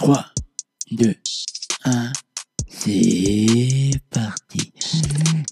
[0.00, 0.24] 3,
[0.92, 1.14] 2,
[1.84, 2.12] 1,
[2.70, 4.72] c'est parti.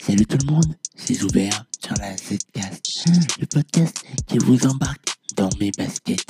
[0.01, 3.05] Salut tout le monde, c'est Joubert sur la Zcast,
[3.39, 5.05] le podcast qui vous embarque
[5.37, 6.25] dans mes baskets.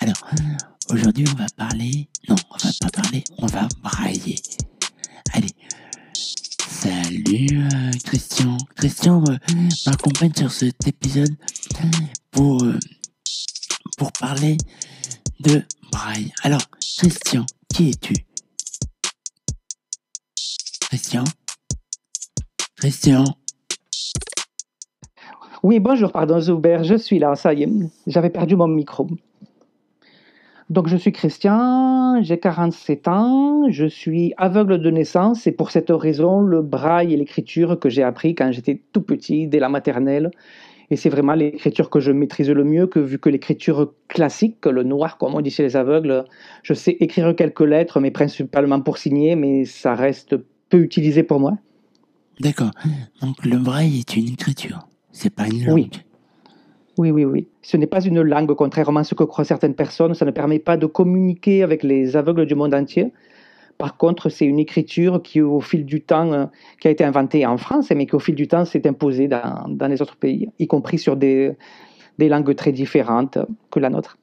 [0.00, 0.28] Alors,
[0.90, 4.36] aujourd'hui on va parler, non, on va pas parler, on va brailler.
[5.32, 5.54] Allez,
[6.12, 8.58] salut euh, Christian.
[8.76, 9.38] Christian euh,
[9.86, 11.34] m'accompagne sur cet épisode
[12.32, 12.78] pour, euh,
[13.96, 14.58] pour parler
[15.40, 16.32] de braille.
[16.42, 16.60] Alors,
[16.98, 18.14] Christian, qui es-tu?
[20.82, 21.24] Christian?
[22.76, 23.24] Christian?
[25.62, 27.68] Oui, bonjour, pardon, Zoubert, je suis là, ça y est,
[28.06, 29.08] j'avais perdu mon micro.
[30.68, 35.90] Donc, je suis Christian, j'ai 47 ans, je suis aveugle de naissance et pour cette
[35.90, 40.30] raison, le braille et l'écriture que j'ai appris quand j'étais tout petit, dès la maternelle.
[40.90, 44.84] Et c'est vraiment l'écriture que je maîtrise le mieux, que vu que l'écriture classique, le
[44.84, 46.24] noir, comme on dit chez les aveugles,
[46.62, 50.36] je sais écrire quelques lettres, mais principalement pour signer, mais ça reste
[50.68, 51.58] peu utilisé pour moi.
[52.40, 52.70] D'accord.
[53.20, 55.74] Donc, le braille est une écriture, c'est pas une langue.
[55.74, 55.90] Oui.
[56.98, 57.46] Oui, oui, oui.
[57.60, 60.14] Ce n'est pas une langue, contrairement à ce que croient certaines personnes.
[60.14, 63.12] Ça ne permet pas de communiquer avec les aveugles du monde entier.
[63.78, 66.46] Par contre, c'est une écriture qui, au fil du temps, euh,
[66.80, 69.66] qui a été inventée en France, mais qui, au fil du temps, s'est imposée dans,
[69.68, 71.52] dans, les autres pays, y compris sur des,
[72.18, 73.38] des langues très différentes
[73.70, 74.16] que la nôtre.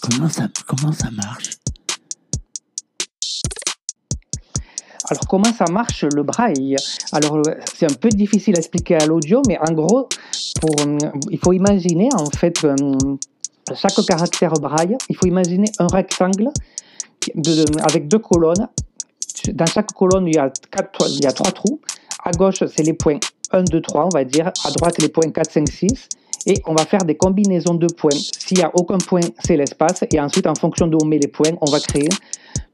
[0.00, 1.50] Comment ça, comment ça marche?
[5.08, 6.76] Alors, comment ça marche le braille?
[7.12, 7.40] Alors,
[7.74, 10.08] c'est un peu difficile à expliquer à l'audio, mais en gros,
[10.60, 10.74] pour,
[11.30, 12.66] il faut imaginer en fait
[13.74, 16.50] chaque caractère braille, il faut imaginer un rectangle
[17.82, 18.68] avec deux colonnes.
[19.52, 21.80] Dans chaque colonne, il y, a trois trous.
[22.24, 23.18] À gauche, c'est les points
[23.52, 24.50] 1, 2, 3, on va dire.
[24.64, 26.08] À droite, les points 4, 5, 6.
[26.46, 28.10] Et on va faire des combinaisons de points.
[28.38, 30.04] S'il n'y a aucun point, c'est l'espace.
[30.12, 32.08] Et ensuite, en fonction de où on met les points, on va créer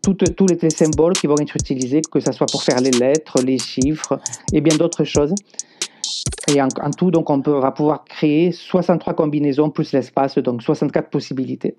[0.03, 3.59] tous les symboles qui vont être utilisés, que ce soit pour faire les lettres, les
[3.59, 4.19] chiffres
[4.53, 5.35] et bien d'autres choses.
[6.49, 10.63] Et en, en, tout, donc, on peut, va pouvoir créer 63 combinaisons plus l'espace, donc
[10.63, 11.77] 64 possibilités.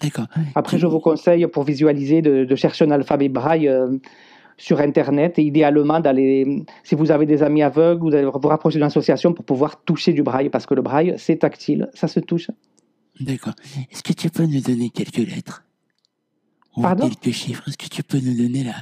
[0.00, 0.26] D'accord.
[0.54, 3.98] Après, je vous conseille, pour visualiser, de, de chercher un alphabet braille euh,
[4.56, 8.78] sur Internet et idéalement, d'aller, si vous avez des amis aveugles, vous allez vous rapprocher
[8.78, 12.20] d'une association pour pouvoir toucher du braille, parce que le braille, c'est tactile, ça se
[12.20, 12.50] touche.
[13.20, 13.54] D'accord.
[13.90, 15.62] Est-ce que tu peux nous donner quelques lettres?
[16.76, 18.74] Ou Pardon quelques chiffres Est-ce que tu peux nous donner la,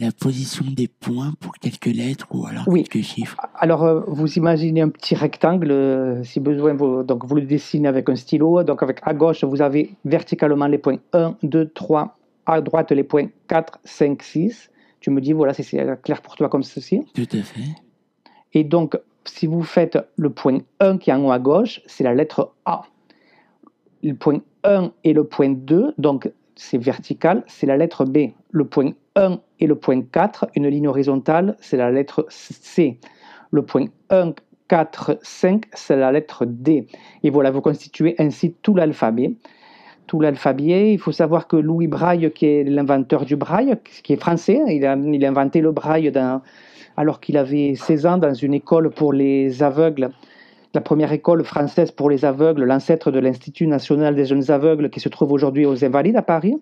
[0.00, 2.84] la position des points pour quelques lettres ou alors Oui.
[2.84, 3.36] quelques chiffres?
[3.54, 7.86] Alors, euh, vous imaginez un petit rectangle, euh, si besoin, vous, donc vous le dessinez
[7.88, 8.64] avec un stylo.
[8.64, 13.04] Donc, avec à gauche, vous avez verticalement les points 1, 2, 3, à droite les
[13.04, 14.70] points 4, 5, 6.
[15.00, 15.64] Tu me dis, voilà, c'est
[16.02, 17.02] clair pour toi comme ceci.
[17.14, 17.60] Tout à fait.
[18.54, 22.04] Et donc, si vous faites le point 1 qui est en haut à gauche, c'est
[22.04, 22.82] la lettre A.
[24.02, 28.30] Le point 1 et le point 2, donc c'est vertical, c'est la lettre B.
[28.50, 32.98] Le point 1 et le point 4, une ligne horizontale, c'est la lettre C.
[33.50, 34.32] Le point 1,
[34.68, 36.86] 4, 5, c'est la lettre D.
[37.22, 39.32] Et voilà, vous constituez ainsi tout l'alphabet.
[40.06, 40.92] Tout l'alphabet.
[40.92, 44.84] Il faut savoir que Louis Braille, qui est l'inventeur du braille, qui est français, il
[44.84, 46.12] a, il a inventé le braille
[46.96, 50.10] alors qu'il avait 16 ans dans une école pour les aveugles
[50.74, 54.98] la première école française pour les aveugles, l'ancêtre de l'Institut national des jeunes aveugles qui
[54.98, 56.56] se trouve aujourd'hui aux Invalides à Paris.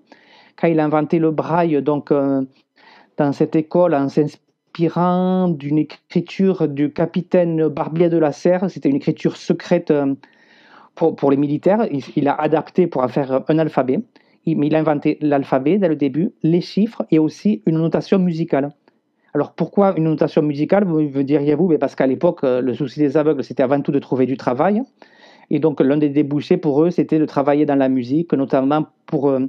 [0.57, 2.43] Quand il a inventé le braille, donc euh,
[3.17, 8.97] dans cette école, en s'inspirant d'une écriture du capitaine Barbier de la Serre, c'était une
[8.97, 10.15] écriture secrète euh,
[10.95, 14.01] pour, les militaires, il, a adapté pour en faire un alphabet.
[14.45, 18.69] Il, il a inventé l'alphabet dès le début, les chiffres et aussi une notation musicale.
[19.35, 21.79] Alors pourquoi une notation musicale, vous diriez-vous?
[21.79, 24.83] Parce qu'à l'époque, le souci des aveugles, c'était avant tout de trouver du travail.
[25.53, 29.29] Et donc l'un des débouchés pour eux, c'était de travailler dans la musique, notamment pour,
[29.29, 29.47] euh,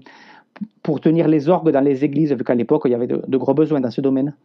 [0.83, 3.53] pour tenir les orgues dans les églises, vu qu'à l'époque, il y avait de, gros
[3.53, 4.35] besoins dans ce domaine.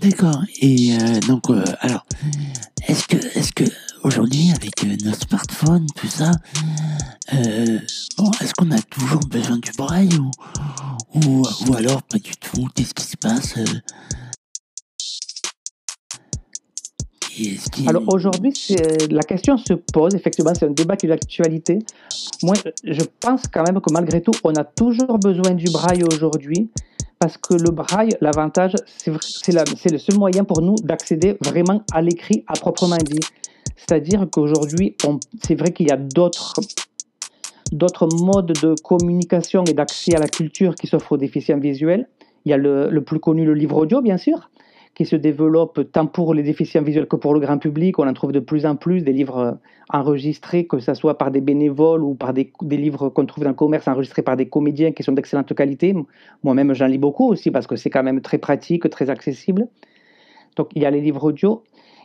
[0.00, 0.42] D'accord.
[0.60, 2.04] Et euh, donc, euh, alors,
[2.88, 3.06] est-ce
[3.52, 3.64] que
[4.06, 6.30] aujourd'hui, avec euh, nos smartphones, tout ça,
[7.34, 7.78] euh,
[8.16, 10.30] bon, est-ce qu'on a toujours besoin du braille ou,
[11.14, 13.64] ou, ou alors pas du tout Qu'est-ce qui se passe euh?
[17.86, 18.54] Alors aujourd'hui,
[19.10, 21.80] la question se pose, effectivement, c'est un débat qui est d'actualité.
[22.42, 26.70] Moi, je pense quand même que malgré tout, on a toujours besoin du braille aujourd'hui,
[27.18, 32.42] parce que le braille, l'avantage, c'est le seul moyen pour nous d'accéder vraiment à l'écrit
[32.46, 33.20] à proprement dit.
[33.76, 34.96] C'est-à-dire qu'aujourd'hui,
[35.42, 36.54] c'est vrai qu'il y a d'autres
[37.72, 42.08] d'autres modes de communication et d'accès à la culture qui s'offrent aux déficients visuels.
[42.44, 44.50] Il y a le, le, plus connu, le livre audio, bien sûr,
[44.94, 47.98] qui se développe tant pour les déficients visuels que pour le grand public.
[47.98, 49.58] On en trouve de plus en plus des livres
[49.92, 53.56] enregistrés, que ce soit par des bénévoles ou par des, livres qu'on trouve dans le
[53.56, 55.94] commerce enregistrés par des comédiens qui sont d'excellente qualité.
[56.44, 59.68] Moi-même, j'en lis beaucoup aussi parce que c'est quand même très pratique, très accessible.
[60.56, 61.62] Donc, il y a les livres audio.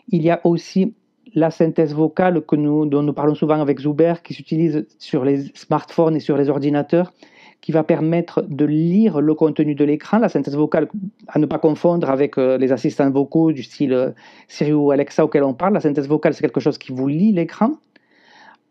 [0.09, 0.93] Il y a aussi
[1.33, 5.45] la synthèse vocale que nous, dont nous parlons souvent avec Zuber, qui s'utilise sur les
[5.53, 7.13] smartphones et sur les ordinateurs
[7.61, 10.17] qui va permettre de lire le contenu de l'écran.
[10.17, 10.89] La synthèse vocale,
[11.27, 14.09] à ne pas confondre avec euh, les assistants vocaux du style euh,
[14.47, 15.75] Siri ou Alexa auquel on parle.
[15.75, 17.73] La synthèse vocale, c'est quelque chose qui vous lit l'écran.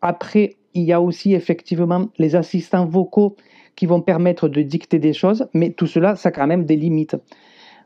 [0.03, 3.37] Après, il y a aussi effectivement les assistants vocaux
[3.77, 6.77] qui vont permettre de dicter des choses, mais tout cela, ça a quand même des
[6.77, 7.17] limites.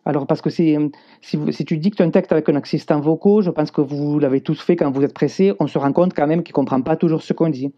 [0.06, 0.76] Alors, parce que si,
[1.22, 4.60] si, tu dictes un texte avec un assistant vocaux, je pense que vous l'avez tous
[4.60, 6.96] fait quand vous êtes pressé, on se rend compte quand même qu'il ne comprend pas
[6.96, 7.72] toujours ce qu'on dit.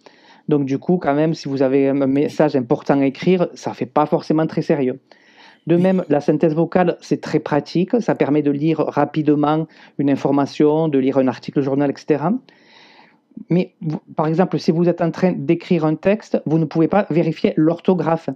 [0.48, 3.74] Donc du coup, quand même, si vous avez un message important à écrire, ça ne
[3.76, 5.00] fait pas forcément très sérieux.
[5.66, 8.00] De même, la synthèse vocale, c'est très pratique.
[8.00, 9.66] Ça permet de lire rapidement
[9.98, 12.24] une information, de lire un article journal, etc.
[13.50, 13.74] Mais
[14.14, 17.52] par exemple, si vous êtes en train d'écrire un texte, vous ne pouvez pas vérifier
[17.56, 18.30] l'orthographe.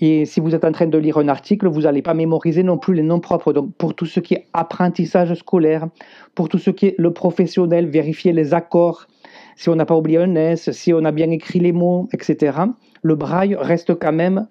[0.00, 2.76] Et si vous êtes en train de lire un article, vous n'allez pas mémoriser non
[2.76, 3.52] plus les noms propres.
[3.52, 5.86] Donc pour tout ce qui est apprentissage scolaire,
[6.34, 9.06] pour tout ce qui est le professionnel, vérifier les accords,
[9.56, 12.58] si on n'a pas oublié un S, si on a bien écrit les mots, etc.,
[13.02, 14.46] le braille reste quand même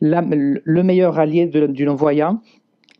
[0.00, 2.40] le meilleur allié du non-voyant,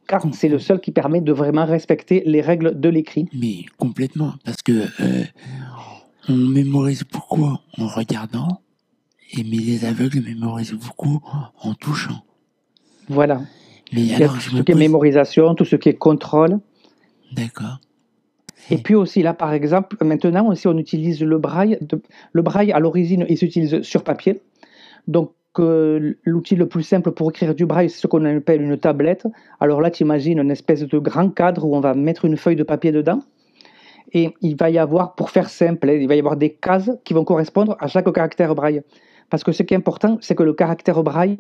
[0.07, 3.29] car c'est le seul qui permet de vraiment respecter les règles de l'écrit.
[3.33, 5.25] Mais complètement, parce que euh,
[6.29, 8.61] on mémorise beaucoup en regardant,
[9.33, 11.21] et mais les aveugles mémorisent beaucoup
[11.63, 12.25] en touchant.
[13.09, 13.41] Voilà.
[13.93, 16.59] Mais alors, tout ce qui est mémorisation, tout ce qui est contrôle.
[17.33, 17.81] D'accord.
[18.71, 21.79] Et puis aussi là, par exemple, maintenant aussi on utilise le braille.
[22.33, 24.41] le braille à l'origine, il s'utilise sur papier.
[25.07, 28.77] Donc euh, l'outil le plus simple pour écrire du braille, c'est ce qu'on appelle une
[28.77, 29.27] tablette.
[29.61, 32.57] Alors là, tu imagines une espèce de grand cadre où on va mettre une feuille
[32.57, 33.21] de papier dedans.
[34.13, 37.13] Et il va y avoir, pour faire simple, il va y avoir des cases qui
[37.13, 38.83] vont correspondre à chaque caractère braille.
[39.31, 41.37] Parce que ce qui est important, c'est que le caractère braille,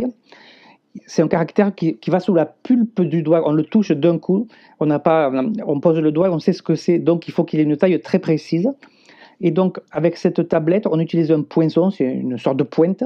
[1.06, 3.42] c'est un caractère qui, va sous la pulpe du doigt.
[3.46, 4.48] On le touche d'un coup.
[4.80, 5.30] On n'a pas,
[5.66, 6.98] on pose le doigt, on sait ce que c'est.
[6.98, 8.68] Donc, il faut qu'il ait une taille très précise.
[9.40, 13.04] Et donc, avec cette tablette, on utilise un poinçon, c'est une sorte de pointe.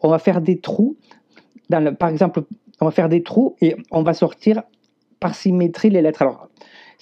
[0.00, 0.96] On va faire des trous.
[1.70, 2.42] Dans par exemple,
[2.80, 4.62] on va faire des trous et on va sortir
[5.18, 6.22] par symétrie les lettres.
[6.22, 6.48] Alors,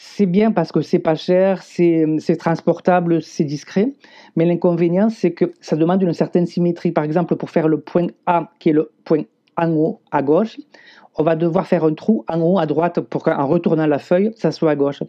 [0.03, 3.93] c'est bien parce que c'est pas cher, c'est transportable, c'est discret.
[4.35, 6.91] Mais l'inconvénient, c'est que ça demande une certaine symétrie.
[6.91, 9.25] Par exemple, pour faire le point A, qui est le point
[9.59, 10.57] en haut à gauche,
[11.17, 14.31] on va devoir faire un trou en haut à droite pour qu'en retournant la feuille,
[14.37, 15.03] ça soit à gauche.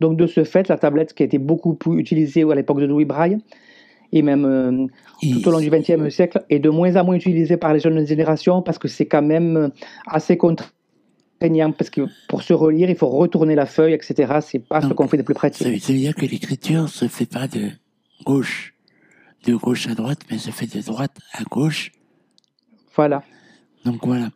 [0.00, 2.86] Donc de ce fait, la tablette qui a été beaucoup plus utilisée à l'époque de
[2.86, 3.38] Louis Braille,
[4.12, 4.86] et même euh,
[5.32, 8.06] tout au long du XXe siècle, est de moins en moins utilisée par les jeunes
[8.06, 9.68] générations parce que c'est quand même euh,
[10.06, 10.36] assez
[11.38, 14.38] contraignant, parce que pour se relire, il faut retourner la feuille, etc.
[14.40, 15.62] C'est pas ce qu'on fait de plus pratique.
[15.62, 17.70] Ça veut dire que l'écriture se fait pas de
[18.24, 18.74] gauche,
[19.46, 21.92] de gauche à droite, mais se fait de droite à gauche.
[22.94, 23.22] Voilà.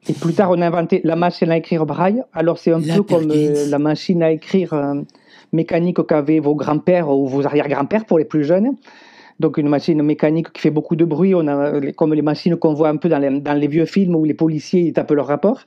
[0.09, 2.23] Et plus tard, on a inventé la machine à écrire braille.
[2.33, 5.01] Alors, c'est un peu comme euh, la machine à écrire euh,
[5.53, 8.77] mécanique qu'avaient vos grands-pères ou vos arrière-grands-pères pour les plus jeunes.
[9.41, 12.75] Donc, une machine mécanique qui fait beaucoup de bruit, on a, comme les machines qu'on
[12.75, 15.27] voit un peu dans les, dans les, vieux films où les policiers ils tapent leur
[15.27, 15.65] rapport.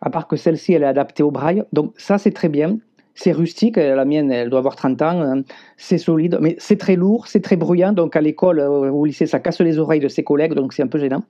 [0.00, 1.62] À part que celle-ci, elle est adaptée au braille.
[1.72, 2.78] Donc, ça, c'est très bien.
[3.14, 5.42] C'est rustique, la mienne, elle doit avoir 30 ans, hein.
[5.76, 7.92] c'est solide, mais c'est très lourd, c'est très bruyant.
[7.92, 10.82] Donc, à l'école, euh, au lycée, ça casse les oreilles de ses collègues, donc c'est
[10.82, 11.24] un peu gênant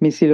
[0.00, 0.30] mais c'est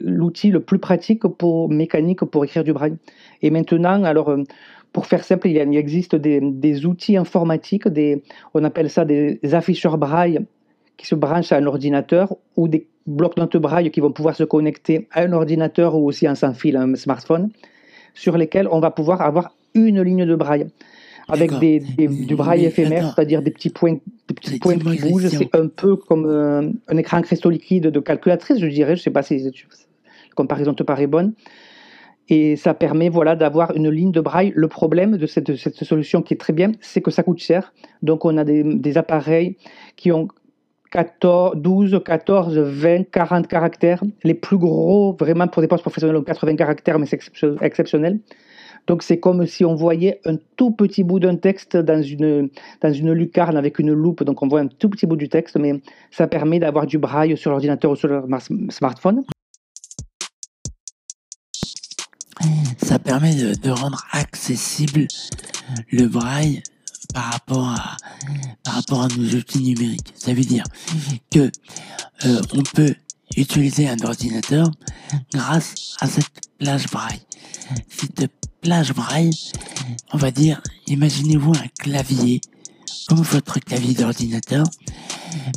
[0.00, 2.96] l'outil le, plus pratique pour mécanique pour écrire du braille.
[3.42, 4.44] Et maintenant, alors euh,
[4.92, 7.88] pour faire simple, il, existe des, outils informatiques,
[8.54, 10.38] on appelle ça des afficheurs braille
[10.96, 15.08] qui se branchent à un ordinateur ou des blocs-notes braille qui vont pouvoir se connecter
[15.12, 17.50] à un ordinateur ou aussi un sans fil, un smartphone,
[18.14, 20.66] sur lesquels on va pouvoir avoir une ligne de braille
[21.28, 25.28] avec des, du braille éphémère, c'est-à-dire des petits points, des petits points qui bougent.
[25.28, 28.94] C'est un peu comme euh, un écran cristaux liquide de calculatrice, je dirais.
[28.96, 29.50] Je ne sais pas si la
[30.34, 31.32] comparaison te paraît bonne.
[32.28, 34.52] Et ça permet voilà, d'avoir une ligne de braille.
[34.54, 37.72] Le problème de cette, cette solution qui est très bien, c'est que ça coûte cher.
[38.02, 39.56] Donc on a des, des appareils
[39.96, 40.28] qui ont
[40.94, 44.00] 14, 12, 14, 20, 40 caractères.
[44.22, 47.18] Les plus gros, vraiment pour des postes professionnels, ont 80 caractères, mais c'est
[47.60, 48.20] exceptionnel.
[48.86, 52.48] Donc c'est comme si on voyait un tout petit bout d'un texte dans une,
[52.80, 54.22] dans une lucarne avec une loupe.
[54.22, 55.82] Donc on voit un tout petit bout du texte, mais
[56.12, 58.22] ça permet d'avoir du braille sur l'ordinateur ou sur le
[58.68, 59.24] smartphone.
[62.76, 65.08] Ça permet de, rendre accessible
[65.90, 66.62] le braille
[67.12, 67.96] par rapport à,
[68.62, 70.12] par rapport à nos outils numériques.
[70.16, 70.64] Ça veut dire
[71.30, 71.50] que
[72.24, 72.94] euh, on peut
[73.36, 74.70] utiliser un ordinateur
[75.32, 77.20] grâce à cette plage braille.
[77.88, 78.08] Si
[78.62, 79.30] l'âge braille,
[80.12, 82.40] on va dire, imaginez-vous un clavier,
[83.08, 84.64] comme votre clavier d'ordinateur,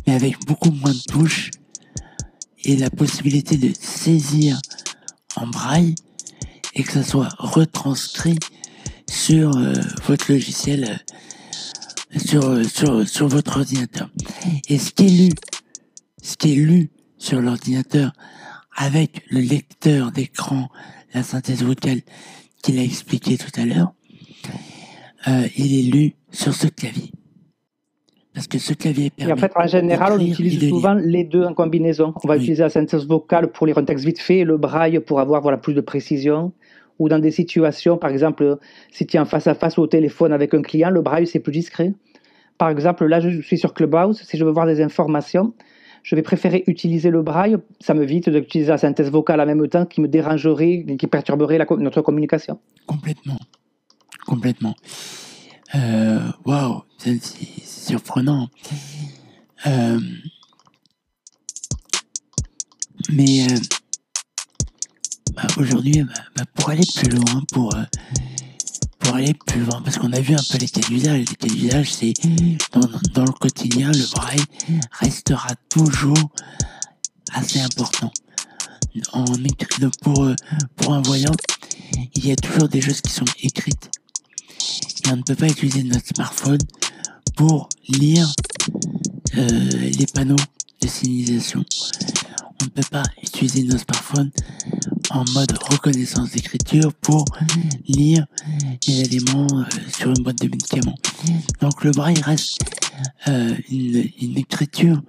[0.06, 1.52] mais avec beaucoup moins de touches
[2.64, 4.60] et la possibilité de saisir
[5.36, 5.96] en braille
[6.74, 8.40] et que ça soit retranscrit
[9.10, 9.74] sur euh,
[10.06, 11.14] votre logiciel, euh,
[12.16, 14.10] sur, sur, sur votre ordinateur.
[14.70, 15.30] Et ce qui est lu,
[16.22, 18.14] ce qui est lu sur l'ordinateur
[18.76, 20.70] avec le lecteur d'écran,
[21.14, 22.02] la synthèse vocale
[22.62, 23.94] qu'il a expliqué tout à l'heure,
[25.28, 27.12] euh, il est lu sur ce clavier.
[28.34, 29.32] Parce que ce clavier permet.
[29.32, 32.14] Et en fait, en général, on utilise souvent les deux en combinaison.
[32.24, 35.00] On va utiliser la synthèse vocale pour lire un texte vite fait et le braille
[35.00, 36.54] pour avoir voilà, plus de précision.
[37.00, 38.58] Ou dans des situations, par exemple,
[38.92, 41.28] si tu es en face à face ou au téléphone avec un client, le braille,
[41.28, 41.94] c'est plus discret.
[42.58, 44.22] Par exemple, là, je suis sur Clubhouse.
[44.24, 45.54] Si je veux voir des informations,
[46.04, 47.58] je vais préférer utiliser le braille.
[47.80, 51.60] Ça me vite d'utiliser la synthèse vocale en même temps qui me dérangerait, qui perturberait
[51.78, 52.60] notre communication.
[52.86, 53.38] Complètement.
[54.26, 54.76] Complètement.
[55.76, 58.48] Euh, waouh, c'est surprenant.
[59.66, 60.00] Euh,
[63.12, 63.56] mais euh,
[65.38, 67.74] bah, aujourd'hui, bah, bah, pour aller plus loin, pour
[69.00, 71.26] pour aller plus loin, parce qu'on a vu un peu cas d'usage.
[71.40, 72.14] Cas d'usage, c'est
[73.14, 74.44] dans, le quotidien, le braille
[74.92, 76.32] restera toujours
[77.34, 78.12] assez important.
[79.14, 79.26] En
[80.02, 80.28] pour,
[80.76, 81.36] pour un voyant,
[82.16, 83.92] il y a toujours des choses qui sont écrites.
[85.06, 86.60] Et on ne peut pas utiliser notre smartphone
[87.36, 88.28] pour lire
[89.38, 90.36] euh, les panneaux
[90.82, 91.64] de signalisation.
[92.62, 94.32] On ne peut pas utiliser nos smartphones
[95.12, 97.26] en mode reconnaissance d'écriture pour
[97.88, 98.26] lire
[98.88, 100.96] les éléments euh, sur une boîte de médicaments.
[101.62, 102.60] Donc le braille reste
[103.28, 105.02] euh, une, écriture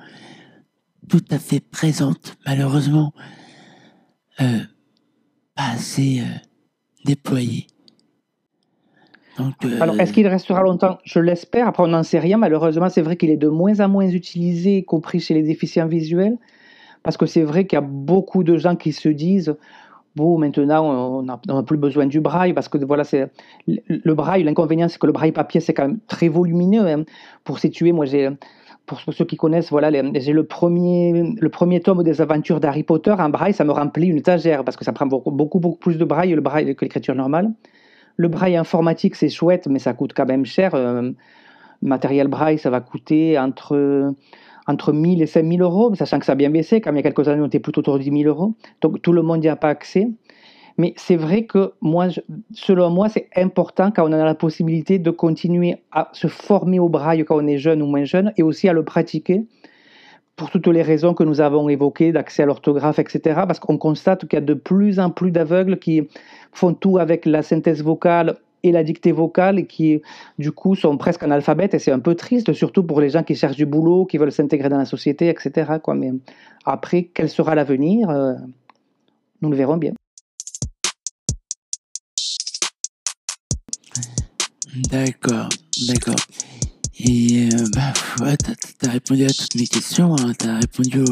[1.09, 3.13] tout à fait présente, malheureusement
[4.41, 4.61] euh,
[5.55, 6.23] pas assez
[7.05, 7.67] déployée.
[9.81, 10.99] Alors, est-ce qu'il restera longtemps?
[11.05, 11.69] Je l'espère.
[11.69, 12.39] Après, on n'en sait rien.
[12.39, 15.87] Malheureusement, c'est vrai qu'il est de moins en moins utilisé, y compris chez les déficients
[15.87, 16.37] visuels.
[17.05, 19.57] Parce que c'est vrai qu'il y a beaucoup de gens qui se disent
[20.39, 23.31] maintenant, on n'a plus besoin du braille parce que voilà, c'est
[23.67, 24.43] le braille.
[24.43, 26.87] L'inconvénient, c'est que le braille papier, c'est quand même très volumineux.
[26.87, 27.05] Hein.
[27.45, 28.29] Pour situer, moi, j'ai
[28.89, 33.13] pour ceux qui connaissent, voilà, j'ai le premier, le premier tome des aventures d'Harry Potter
[33.13, 35.99] en braille, ça me remplit une étagère parce que ça prend beaucoup, beaucoup, beaucoup plus
[35.99, 37.53] de braille, le braille que l'écriture normale.
[38.17, 40.75] Le braille informatique, c'est chouette, mais ça coûte quand même cher.
[40.75, 41.13] Euh,
[41.83, 44.15] matériel braille, ça va coûter entre
[44.69, 47.03] entre 1000 et 5000 euros, sachant que ça a bien baissé, comme il y a
[47.03, 48.55] quelques années, on était plutôt autour de 10 000 euros.
[48.83, 50.09] Donc tout le monde n'y a pas accès.
[50.77, 51.73] Mais c'est vrai que
[52.53, 56.89] selon moi, c'est important quand on a la possibilité de continuer à se former au
[56.89, 59.45] braille quand on est jeune ou moins jeune, et aussi à le pratiquer
[60.37, 63.41] pour toutes les raisons que nous avons évoquées, d'accès à l'orthographe, etc.
[63.47, 66.07] Parce qu'on constate qu'il y a de plus en plus d'aveugles qui
[66.53, 70.03] font tout avec la synthèse vocale et la dictée vocale qui,
[70.39, 73.35] du coup, sont presque analphabètes et c'est un peu triste, surtout pour les gens qui
[73.35, 75.79] cherchent du boulot, qui veulent s'intégrer dans la société, etc.
[75.83, 75.95] Quoi.
[75.95, 76.11] Mais
[76.65, 78.35] après, quel sera l'avenir euh,
[79.43, 79.93] Nous le verrons bien.
[84.91, 85.49] D'accord,
[85.87, 86.15] d'accord.
[87.01, 90.33] Et euh, bah, ouais, t'as as répondu à toutes mes questions, hein.
[90.37, 91.05] t'as répondu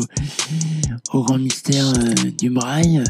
[1.12, 3.02] au, grand mystère euh, du braille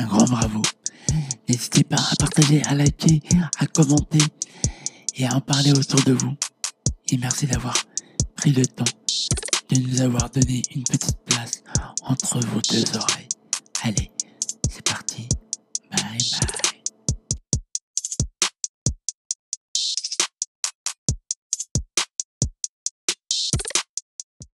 [0.00, 0.62] un grand bravo.
[1.48, 3.20] N'hésitez pas à partager, à liker,
[3.58, 4.20] à commenter
[5.16, 6.34] et à en parler autour de vous.
[7.10, 7.76] Et merci d'avoir
[8.36, 8.84] pris le temps
[9.70, 11.62] de nous avoir donné une petite place
[12.04, 13.28] entre vos deux oreilles.
[13.82, 14.10] Allez,
[14.68, 15.28] c'est parti.
[15.90, 16.69] Bye bye.